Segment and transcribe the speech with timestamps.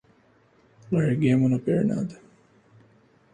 [0.91, 2.15] Larguemo na pernada!